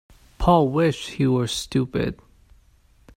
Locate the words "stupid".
1.45-2.19